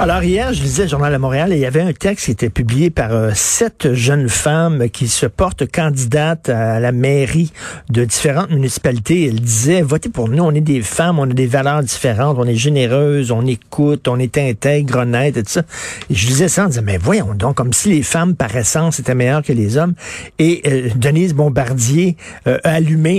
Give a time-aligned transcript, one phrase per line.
[0.00, 2.30] Alors hier, je lisais le Journal de Montréal et il y avait un texte qui
[2.30, 7.52] était publié par euh, sept jeunes femmes qui se portent candidates à la mairie
[7.90, 9.26] de différentes municipalités.
[9.26, 12.46] Elles disaient, votez pour nous, on est des femmes, on a des valeurs différentes, on
[12.46, 15.64] est généreuses, on écoute, on est intègre, honnête et ça.
[16.08, 19.00] Et je lisais ça en disant, mais voyons donc, comme si les femmes par essence
[19.00, 19.92] étaient meilleures que les hommes.
[20.38, 22.56] Et euh, Denise Bombardier euh,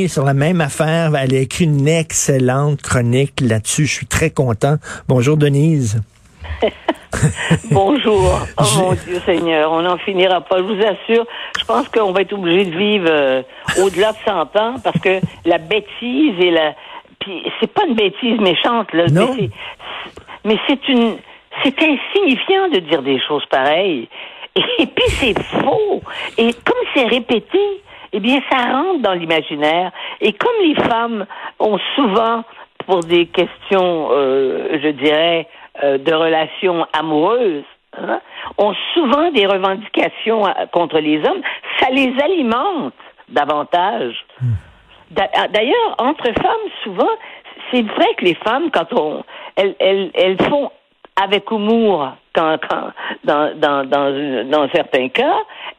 [0.07, 3.85] sur la même affaire, elle a écrit une excellente chronique là-dessus.
[3.85, 4.77] Je suis très content.
[5.07, 6.01] Bonjour Denise.
[7.71, 8.39] Bonjour.
[8.57, 10.57] Oh mon Dieu Seigneur, on n'en finira pas.
[10.57, 11.25] Je vous assure,
[11.59, 13.41] je pense qu'on va être obligé de vivre euh,
[13.83, 16.73] au-delà de 100 ans parce que la bêtise et la...
[17.19, 19.05] Puis c'est pas une bêtise méchante, là.
[19.11, 19.35] Non.
[20.43, 21.17] Mais c'est- une...
[21.63, 24.07] C'est insignifiant de dire des choses pareilles.
[24.55, 26.01] Et puis c'est faux.
[26.37, 27.59] Et comme c'est répété,
[28.13, 29.91] eh bien ça rentre dans l'imaginaire.
[30.21, 31.25] Et comme les femmes
[31.59, 32.43] ont souvent,
[32.87, 35.47] pour des questions, euh, je dirais,
[35.83, 37.63] euh, de relations amoureuses,
[37.97, 38.19] hein,
[38.57, 41.41] ont souvent des revendications euh, contre les hommes,
[41.79, 42.93] ça les alimente
[43.29, 44.15] davantage.
[45.11, 47.09] D'a- ah, D'ailleurs, entre femmes, souvent,
[47.71, 49.23] c'est vrai que les femmes, quand on,
[49.55, 50.71] elles, elles, elles font
[51.21, 52.91] avec humour, quand, quand,
[53.25, 55.35] dans, dans, dans, dans certains cas,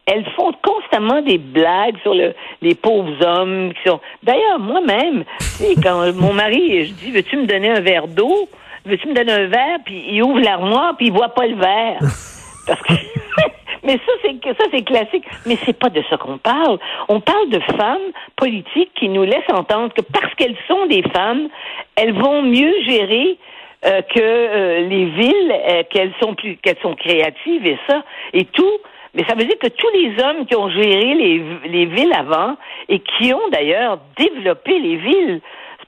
[0.06, 4.00] elles font constamment des blagues sur le, les pauvres hommes qui sont.
[4.22, 8.48] D'ailleurs, moi-même, tu sais, quand mon mari, je dis, veux-tu me donner un verre d'eau?
[8.84, 9.78] Veux-tu me donner un verre?
[9.84, 11.98] Puis il ouvre l'armoire, puis il voit pas le verre.
[12.66, 12.92] Parce que
[13.84, 16.78] mais ça c'est ça c'est classique, mais c'est pas de ça qu'on parle.
[17.08, 21.48] On parle de femmes politiques qui nous laissent entendre que parce qu'elles sont des femmes,
[21.97, 23.38] elles vont mieux gérer
[23.84, 28.44] euh, que euh, les villes, euh, qu'elles sont plus qu'elles sont créatives et ça et
[28.44, 28.78] tout.
[29.14, 32.56] Mais ça veut dire que tous les hommes qui ont géré les, les villes avant
[32.88, 35.41] et qui ont d'ailleurs développé les villes,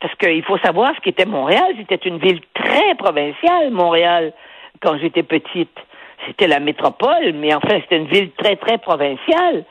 [0.05, 1.65] parce qu'il faut savoir ce qu'était Montréal.
[1.79, 4.35] C'était une ville très provinciale, Montréal,
[4.83, 5.79] quand j'étais petite
[6.27, 9.65] c'était la métropole, mais enfin, c'était une ville très, très provinciale.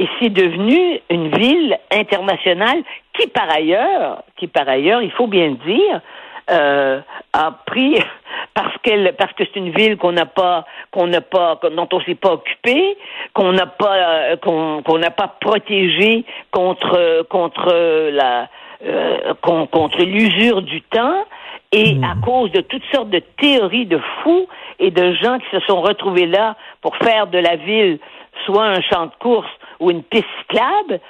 [0.00, 2.82] Et c'est devenu une ville internationale
[3.14, 6.00] qui, par ailleurs, qui, par ailleurs, il faut bien dire,
[6.50, 7.00] euh,
[7.32, 7.98] a pris
[8.54, 12.00] parce qu'elle parce que c'est une ville qu'on n'a pas qu'on n'a pas dont on
[12.00, 12.96] s'est pas occupé
[13.34, 17.70] qu'on n'a pas euh, qu'on qu'on n'a pas protégé contre contre
[18.12, 18.48] la
[18.84, 21.24] euh, con- contre l'usure du temps
[21.72, 24.46] et à cause de toutes sortes de théories de fous
[24.78, 27.98] et de gens qui se sont retrouvés là pour faire de la ville
[28.46, 29.50] soit un champ de course
[29.80, 31.00] ou une piste cyclable,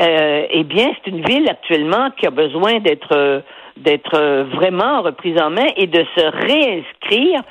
[0.00, 3.40] euh, eh bien, c'est une ville actuellement qui a besoin d'être euh,
[3.76, 7.42] d'être euh, vraiment reprise en main et de se réinscrire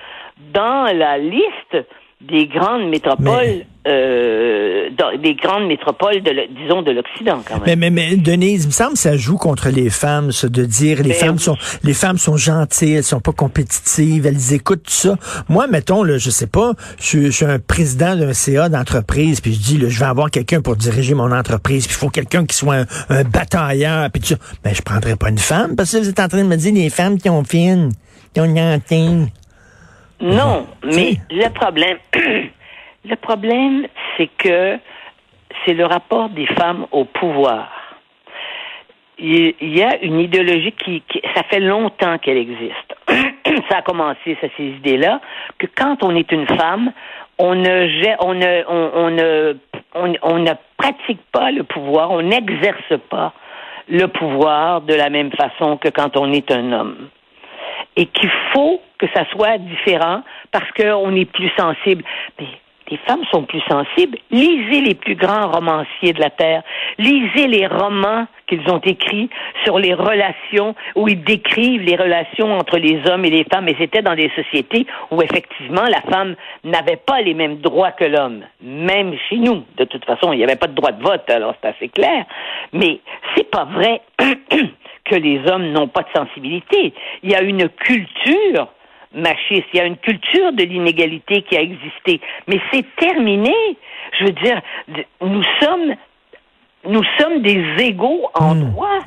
[0.53, 1.77] dans la liste
[2.19, 4.89] des grandes métropoles, euh,
[5.22, 7.78] des grandes métropoles, de, le- disons, de l'Occident, quand même.
[7.79, 10.66] Mais, mais, mais Denise, il me semble que ça joue contre les femmes, ça, de
[10.66, 11.39] dire les femmes oui.
[11.41, 15.16] sont les femmes sont gentilles, elles sont pas compétitives, elles écoutent tout ça.
[15.47, 19.39] Moi, mettons, là, je sais pas, je, suis- je suis un président d'un CA d'entreprise,
[19.39, 22.09] puis je dis, là, je vais avoir quelqu'un pour diriger mon entreprise, puis il faut
[22.09, 24.35] quelqu'un qui soit un, un batailleur, puis tout ça.
[24.63, 26.73] Ben, je prendrais pas une femme, parce que vous êtes en train de me dire
[26.73, 27.91] les femmes qui ont fine,
[28.34, 29.29] qui ont une antenne.
[30.19, 31.97] Non, mais le problème,
[33.05, 34.78] le problème, c'est que
[35.66, 37.69] c'est le rapport des femmes au pouvoir.
[39.19, 42.95] Il y a une idéologie qui, qui- ça fait longtemps qu'elle existe.
[43.69, 45.22] ça a commencé, ça, ces idées-là,
[45.57, 46.91] que quand on est une femme,
[47.39, 49.55] on ne, gère- on ne, on, on ne,
[49.95, 53.34] on, on ne pratique pas le pouvoir, on n'exerce pas
[53.89, 57.09] le pouvoir de la même façon que quand on est un homme
[57.97, 60.22] et qu'il faut que ça soit différent
[60.52, 62.03] parce qu'on est plus sensible.
[62.40, 62.47] Mais
[62.90, 64.18] les femmes sont plus sensibles.
[64.31, 66.63] Lisez les plus grands romanciers de la Terre.
[66.97, 69.30] Lisez les romans qu'ils ont écrits
[69.66, 73.68] sur les relations, où ils décrivent les relations entre les hommes et les femmes.
[73.68, 78.06] Et c'était dans des sociétés où effectivement la femme n'avait pas les mêmes droits que
[78.06, 78.44] l'homme.
[78.62, 81.55] Même chez nous, de toute façon, il n'y avait pas de droit de vote, alors
[81.61, 82.26] c'est assez clair.
[82.72, 83.02] Mais
[83.35, 84.02] c'est pas vrai
[85.09, 86.93] que les hommes n'ont pas de sensibilité.
[87.23, 88.67] Il y a une culture
[89.13, 93.53] machiste, il y a une culture de l'inégalité qui a existé, mais c'est terminé.
[94.19, 94.61] Je veux dire,
[95.21, 95.95] nous sommes
[96.85, 98.71] nous sommes des égaux en Mmh.
[98.71, 98.99] droit,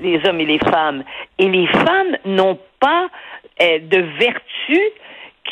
[0.00, 1.04] les hommes et les femmes.
[1.38, 3.08] Et les femmes n'ont pas
[3.62, 4.80] euh, de vertu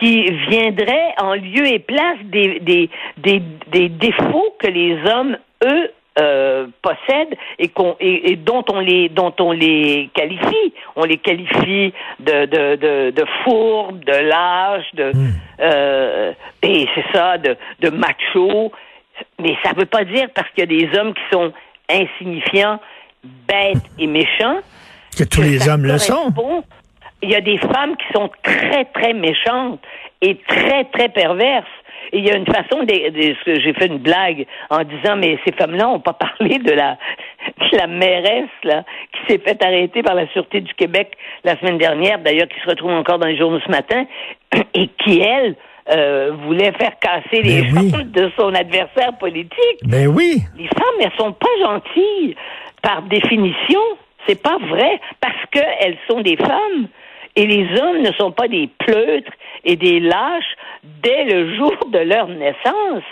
[0.00, 5.90] qui viendrait en lieu et place des, des, des, des défauts que les hommes, eux,
[6.18, 10.72] euh, possèdent et, qu'on, et, et dont on les dont on les qualifie.
[10.96, 15.12] On les qualifie de de de, de fourbes, de lâches, de
[15.60, 16.32] euh,
[16.62, 18.72] et c'est ça, de de machos.
[19.40, 21.52] Mais ça ne veut pas dire parce qu'il y a des hommes qui sont
[21.88, 22.80] insignifiants,
[23.48, 24.58] bêtes et méchants.
[25.16, 26.32] Que tous les hommes le sont.
[27.22, 29.80] Il y a des femmes qui sont très, très méchantes
[30.20, 31.66] et très, très perverses.
[32.12, 32.94] Et il y a une façon de,
[33.46, 36.96] j'ai fait une blague en disant mais ces femmes-là n'ont pas parlé de la
[37.72, 41.78] de la mairesse là qui s'est fait arrêter par la sûreté du Québec la semaine
[41.78, 44.04] dernière, d'ailleurs qui se retrouve encore dans les journaux ce matin
[44.74, 45.54] et qui elle
[45.88, 49.78] euh, voulait faire casser les ben de son adversaire politique.
[49.84, 50.42] Mais ben oui.
[50.58, 52.34] Les femmes, elles sont pas gentilles
[52.82, 53.80] par définition.
[54.26, 56.88] C'est pas vrai parce qu'elles sont des femmes.
[57.36, 59.32] Et les hommes ne sont pas des pleutres
[59.64, 60.56] et des lâches
[61.02, 63.04] dès le jour de leur naissance.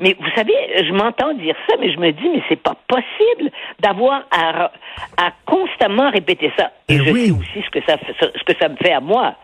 [0.00, 0.54] Mais vous savez,
[0.86, 3.50] je m'entends dire ça, mais je me dis, mais c'est pas possible
[3.80, 4.70] d'avoir à,
[5.16, 6.70] à, constamment répéter ça.
[6.88, 9.34] Et je sais aussi ce que ça, ce que ça me fait à moi.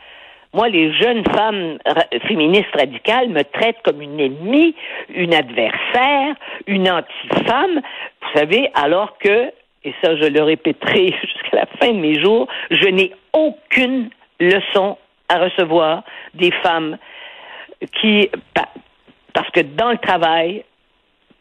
[0.54, 1.78] Moi, les jeunes femmes
[2.28, 4.76] féministes radicales me traitent comme une ennemie,
[5.12, 6.36] une adversaire,
[6.68, 7.80] une anti-femme.
[8.22, 9.50] Vous savez, alors que,
[9.84, 14.10] et ça je le répéterai jusqu'à la fin de mes jours, je n'ai aucune
[14.40, 14.96] leçon
[15.28, 16.04] à recevoir
[16.34, 16.98] des femmes
[18.00, 18.30] qui,
[19.32, 20.64] parce que dans le travail,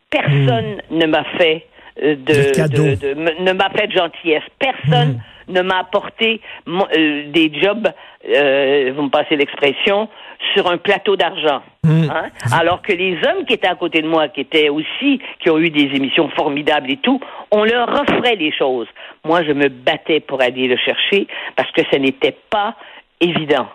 [0.10, 0.98] personne hmm.
[0.98, 1.68] ne m'a fait
[2.02, 4.44] euh, de, ne m'a fait de gentillesse.
[4.60, 7.88] Personne hmm ne m'a apporté euh, des jobs,
[8.28, 10.10] euh, vous me passez l'expression,
[10.54, 11.62] sur un plateau d'argent.
[11.84, 12.10] Hmm.
[12.10, 12.30] Hein?
[12.52, 15.58] Alors que les hommes qui étaient à côté de moi, qui étaient aussi, qui ont
[15.58, 17.20] eu des émissions formidables et tout,
[17.52, 18.88] on leur offrait les choses.
[19.24, 22.76] Moi, je me battais pour aller le chercher parce que ce n'était pas
[23.20, 23.68] évident.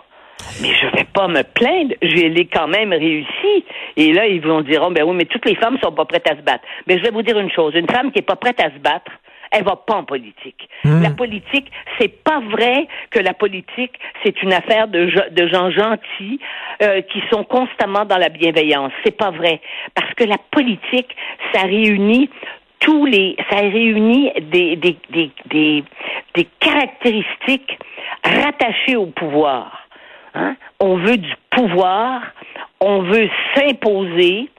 [0.61, 3.65] Mais je vais pas me plaindre, je l'ai quand même réussi.
[3.97, 6.29] Et là, ils vont dire, oh, ben oui, mais toutes les femmes sont pas prêtes
[6.29, 6.63] à se battre.
[6.87, 8.79] Mais je vais vous dire une chose, une femme qui est pas prête à se
[8.79, 9.11] battre,
[9.51, 10.69] elle va pas en politique.
[10.83, 11.01] Hmm.
[11.01, 13.93] La politique, c'est pas vrai que la politique,
[14.23, 16.39] c'est une affaire de, de gens gentils
[16.81, 18.91] euh, qui sont constamment dans la bienveillance.
[19.03, 19.61] C'est pas vrai.
[19.95, 21.15] Parce que la politique,
[21.53, 22.29] ça réunit
[22.79, 25.83] tous les, ça réunit des, des, des, des,
[26.35, 27.77] des caractéristiques
[28.23, 29.87] rattachées au pouvoir.
[30.33, 30.55] Hein?
[30.79, 32.21] On veut du pouvoir,
[32.79, 34.49] on veut s'imposer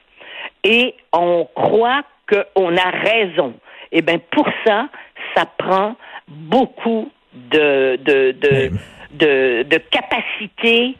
[0.63, 3.53] et on croit qu'on a raison.
[3.91, 4.87] Eh bien, pour ça,
[5.35, 5.95] ça prend
[6.27, 8.71] beaucoup de, de, de,
[9.11, 10.95] de, de capacité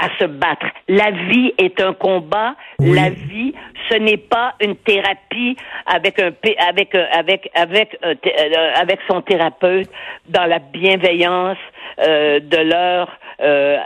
[0.00, 0.66] à se battre.
[0.88, 2.54] La vie est un combat.
[2.78, 3.54] La vie,
[3.90, 5.56] ce n'est pas une thérapie
[5.86, 6.32] avec un
[6.68, 8.14] avec avec avec euh,
[8.76, 9.90] avec son thérapeute
[10.28, 11.58] dans la bienveillance
[12.00, 13.10] euh, de leur
[13.42, 13.78] euh,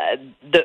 [0.44, 0.64] de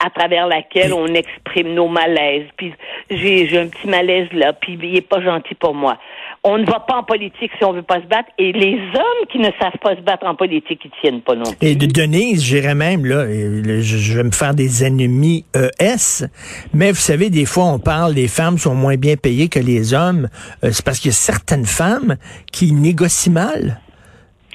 [0.00, 2.46] à travers laquelle on exprime nos malaises.
[2.56, 2.72] Puis
[3.10, 5.98] j'ai un petit malaise là, puis il est pas gentil pour moi.
[6.44, 9.26] On ne va pas en politique si on veut pas se battre, et les hommes
[9.30, 11.68] qui ne savent pas se battre en politique, ils tiennent pas non plus.
[11.68, 16.26] Et de Denise, j'irais même là, je vais me faire des ennemis ES,
[16.72, 19.94] mais vous savez, des fois on parle, les femmes sont moins bien payées que les
[19.94, 20.28] hommes.
[20.64, 22.16] Euh, c'est parce qu'il y a certaines femmes
[22.52, 23.80] qui négocient mal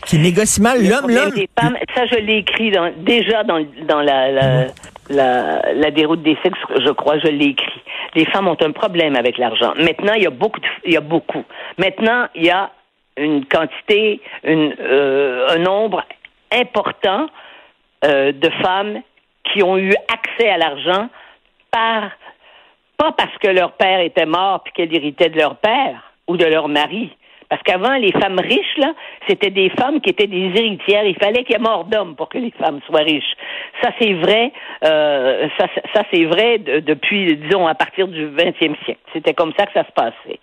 [0.06, 4.68] qui négocient mal l'homme l'homme ça je l'ai écrit dans, déjà dans, dans la, la,
[5.10, 7.82] la, la déroute des sexes, je crois, je l'ai écrit.
[8.16, 9.74] Les femmes ont un problème avec l'argent.
[9.76, 11.44] Maintenant, il y a beaucoup, il y a beaucoup.
[11.78, 12.72] Maintenant, il y a
[13.18, 16.04] une quantité, euh, un nombre
[16.52, 17.28] important
[18.06, 19.02] euh, de femmes
[19.52, 21.10] qui ont eu accès à l'argent
[22.98, 26.46] pas parce que leur père était mort puis qu'elles héritaient de leur père ou de
[26.46, 27.16] leur mari,
[27.50, 28.94] parce qu'avant, les femmes riches, là,
[29.28, 31.06] c'était des femmes qui étaient des héritières.
[31.06, 33.36] Il fallait qu'il y ait mort d'homme pour que les femmes soient riches.
[33.82, 34.52] Ça, c'est vrai.
[34.84, 39.02] Euh, ça, ça c'est vrai depuis, disons, à partir du 20e siècle.
[39.14, 40.40] C'était comme ça que ça se passait.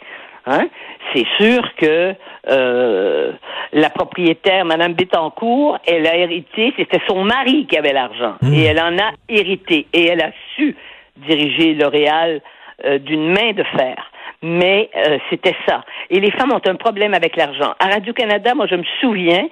[0.46, 0.68] Hein?
[1.14, 2.14] C'est sûr que
[2.48, 3.32] euh,
[3.72, 8.36] la propriétaire, Madame Bettencourt, elle a hérité, c'était son mari qui avait l'argent.
[8.40, 8.54] Mmh.
[8.54, 9.86] Et elle en a hérité.
[9.92, 10.76] Et elle a su
[11.16, 12.40] diriger L'Oréal
[12.84, 14.09] euh, d'une main de fer
[14.42, 15.85] mais euh, c'était ça.
[16.09, 17.75] Et les femmes ont un problème avec l'argent.
[17.78, 19.49] À Radio-Canada, moi, je me souviens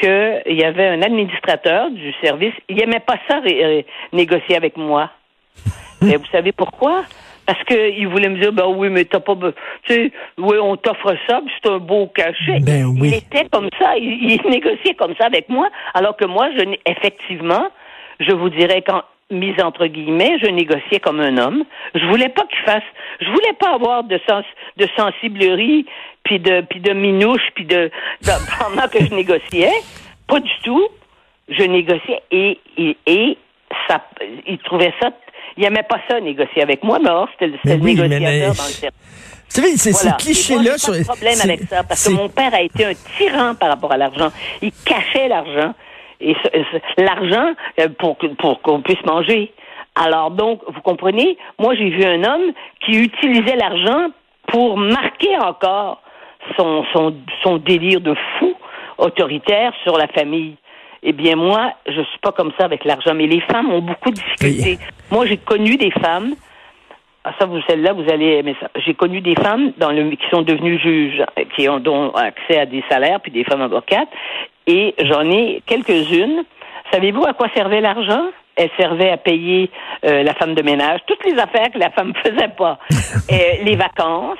[0.00, 3.40] qu'il y avait un administrateur du service, il n'aimait pas ça
[4.12, 5.10] négocier avec moi.
[6.02, 7.04] mais vous savez pourquoi?
[7.46, 9.34] Parce qu'il voulait me dire, ben oui, mais t'as pas,
[9.84, 12.60] tu sais, oui, on t'offre ça, c'est un beau cachet.
[12.60, 13.08] Ben oui.
[13.08, 16.64] Il était comme ça, il, il, négociait comme ça avec moi, alors que moi, je
[16.84, 17.68] effectivement,
[18.20, 21.64] je vous dirais quand mise entre guillemets, je négociais comme un homme.
[21.94, 22.82] Je voulais pas qu'il fasse,
[23.20, 24.44] je voulais pas avoir de sens,
[24.76, 25.86] de sensiblerie,
[26.24, 27.90] puis de, puis de minouche, puis de,
[28.58, 29.72] pendant que je négociais,
[30.26, 30.88] pas du tout.
[31.50, 33.38] Je négociais et, et, et
[33.88, 34.04] ça,
[34.46, 35.10] il trouvait ça,
[35.56, 38.90] il aimait pas ça négocier avec moi, mais c'était le négociateur dans le.
[39.48, 40.92] Vous savez, c'est ce cliché-là sur.
[40.92, 43.92] Pas de problème avec ça, parce que mon père a été un tyran par rapport
[43.92, 44.30] à l'argent.
[44.60, 45.74] Il cachait l'argent
[46.20, 46.34] et
[46.96, 49.52] l'argent euh, pour, pour qu'on puisse manger.
[49.94, 52.52] Alors donc, vous comprenez, moi j'ai vu un homme
[52.84, 54.08] qui utilisait l'argent
[54.46, 56.02] pour marquer encore
[56.56, 58.54] son, son, son délire de fou
[58.98, 60.56] autoritaire sur la famille.
[61.02, 64.10] Eh bien, moi, je suis pas comme ça avec l'argent, mais les femmes ont beaucoup
[64.10, 64.78] de difficultés.
[65.12, 66.34] Moi, j'ai connu des femmes,
[67.24, 68.68] ah, ça, vous, celle-là, vous allez aimer ça.
[68.84, 71.22] J'ai connu des femmes dans le, qui sont devenues juges,
[71.54, 74.08] qui ont donc accès à des salaires, puis des femmes avocates,
[74.68, 76.44] et j'en ai quelques-unes.
[76.92, 78.26] Savez-vous à quoi servait l'argent?
[78.54, 79.70] Elle servait à payer
[80.04, 82.78] euh, la femme de ménage, toutes les affaires que la femme faisait pas,
[83.28, 84.38] Et les vacances,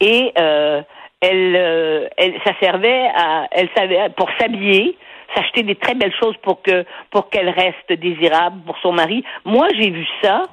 [0.00, 0.82] et euh,
[1.20, 4.96] elle, euh, elle, ça servait à, elle savait pour s'habiller,
[5.34, 9.24] s'acheter des très belles choses pour que pour qu'elle reste désirable pour son mari.
[9.44, 10.44] Moi, j'ai vu ça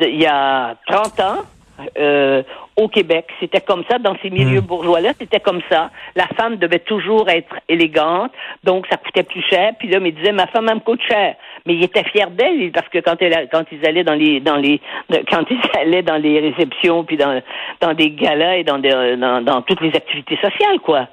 [0.00, 1.42] il y a 30 ans
[1.98, 2.42] euh,
[2.76, 3.26] au Québec.
[3.40, 5.90] C'était comme ça, dans ces milieux bourgeois-là, c'était comme ça.
[6.16, 8.32] La femme devait toujours être élégante,
[8.64, 9.72] donc ça coûtait plus cher.
[9.78, 11.34] Puis là, il disait, ma femme, elle me coûte cher.
[11.66, 14.56] Mais il était fier d'elle, parce que quand, elle, quand ils allaient dans les, dans
[14.56, 14.80] les,
[15.30, 17.40] quand ils allaient dans les réceptions, puis dans,
[17.80, 21.08] dans des galas et dans, des, dans, dans toutes les activités sociales, quoi.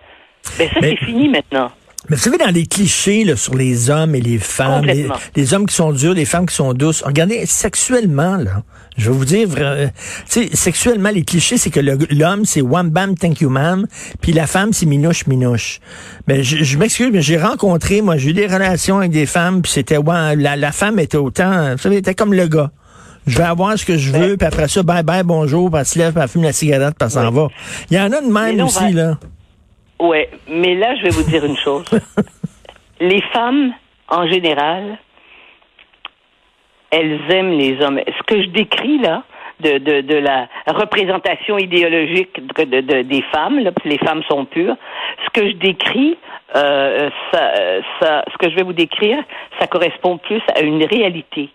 [0.60, 1.70] Ben ça, c'est fini maintenant.
[2.10, 5.54] Mais vous savez, dans les clichés là, sur les hommes et les femmes, les, les,
[5.54, 8.64] hommes qui sont durs, les femmes qui sont douces, regardez, sexuellement, là,
[8.98, 9.88] je vais vous dire, euh,
[10.30, 13.88] tu sais, sexuellement, les clichés, c'est que l'homme, c'est one bam, thank you ma'am,
[14.22, 15.80] puis la femme, c'est minouche, minouche.
[16.28, 19.62] Mais je, je m'excuse, mais j'ai rencontré, moi, j'ai eu des relations avec des femmes,
[19.62, 22.72] puis c'était, ouais, la, la femme était autant, vous savez, était comme le gars.
[23.28, 25.86] Je vais avoir ce que je veux, puis après ça, bye bye, bonjour, puis elle
[25.86, 27.48] se lève, puis elle fume la cigarette, puis elle s'en va.
[27.90, 29.18] Il y en a de même aussi, là.
[30.00, 31.86] Ouais, mais là, je vais vous dire une chose.
[33.00, 33.74] les femmes,
[34.10, 34.98] en général,
[36.92, 38.00] elles aiment les hommes.
[38.06, 39.24] Ce que je décris là,
[39.60, 44.76] de, de, de la représentation idéologique de, de, des femmes, là, les femmes sont pures,
[45.26, 46.18] ce que je décris,
[46.56, 47.52] euh, ça,
[48.00, 49.18] ça, ce que je vais vous décrire,
[49.60, 51.50] ça correspond plus à une réalité.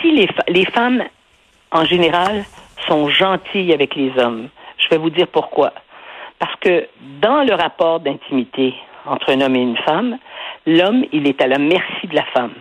[0.00, 1.02] Si les, les femmes,
[1.72, 2.44] en général,
[2.86, 4.48] sont gentilles avec les hommes,
[4.78, 5.72] je vais vous dire pourquoi.
[6.38, 6.86] Parce que
[7.20, 8.74] dans le rapport d'intimité
[9.06, 10.18] entre un homme et une femme,
[10.66, 12.54] l'homme, il est à la merci de la femme.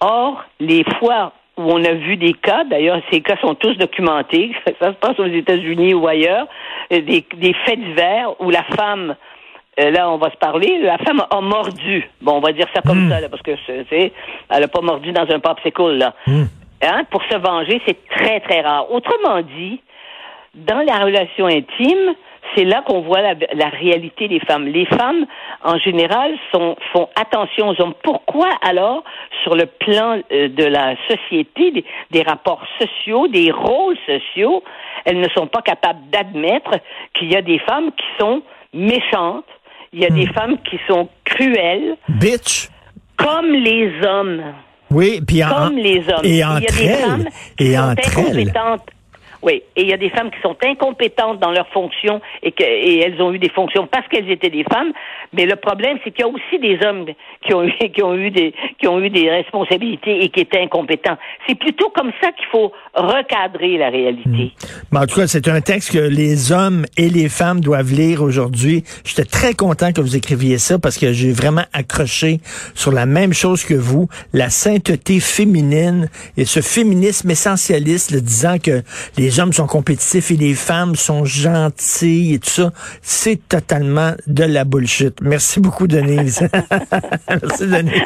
[0.00, 4.52] Or, les fois où on a vu des cas, d'ailleurs, ces cas sont tous documentés,
[4.80, 6.46] ça se passe aux États-Unis ou ailleurs,
[6.92, 9.16] euh, des, des faits divers où la femme,
[9.80, 12.08] euh, là, on va se parler, la femme a mordu.
[12.20, 13.10] Bon, on va dire ça comme hmm.
[13.10, 14.12] ça, là, parce que, c'est,
[14.50, 16.14] elle n'a pas mordu dans un popsicle, là.
[16.26, 16.44] Mm.
[16.82, 17.04] Hein?
[17.10, 18.90] Pour se venger, c'est très, très rare.
[18.92, 19.80] Autrement dit,
[20.54, 22.14] dans la relation intime,
[22.56, 24.66] c'est là qu'on voit la, la, réalité des femmes.
[24.66, 25.26] Les femmes,
[25.62, 27.94] en général, sont, font attention aux hommes.
[28.02, 29.04] Pourquoi alors,
[29.42, 34.62] sur le plan euh, de la société, des, des, rapports sociaux, des rôles sociaux,
[35.04, 36.78] elles ne sont pas capables d'admettre
[37.14, 39.44] qu'il y a des femmes qui sont méchantes,
[39.92, 40.32] il y a des hmm.
[40.32, 41.96] femmes qui sont cruelles.
[42.08, 42.68] Bitch.
[43.16, 44.42] Comme les hommes.
[44.90, 46.24] Oui, puis comme les hommes.
[46.24, 48.90] Et entre il y a des femmes qui sont incompétentes.
[49.42, 52.62] Oui, et il y a des femmes qui sont incompétentes dans leurs fonctions et, que,
[52.62, 54.92] et elles ont eu des fonctions parce qu'elles étaient des femmes.
[55.32, 57.06] Mais le problème, c'est qu'il y a aussi des hommes
[57.44, 60.60] qui ont eu, qui ont eu des, qui ont eu des responsabilités et qui étaient
[60.60, 61.16] incompétents.
[61.46, 64.28] C'est plutôt comme ça qu'il faut recadrer la réalité.
[64.28, 64.48] Hmm.
[64.92, 68.22] Mais en tout cas, c'est un texte que les hommes et les femmes doivent lire
[68.22, 68.84] aujourd'hui.
[69.04, 72.38] J'étais très content que vous écriviez ça parce que j'ai vraiment accroché
[72.74, 78.58] sur la même chose que vous, la sainteté féminine et ce féminisme essentialiste, le disant
[78.58, 78.82] que
[79.18, 84.44] les hommes sont compétitifs et les femmes sont gentilles et tout ça, c'est totalement de
[84.44, 85.20] la bullshit.
[85.20, 86.40] Merci beaucoup, Denise.
[87.28, 88.02] Merci, Denise.